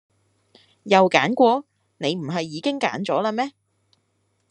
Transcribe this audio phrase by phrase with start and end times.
[0.81, 1.63] 又揀過？
[1.99, 3.51] 你唔係已經揀咗啦咩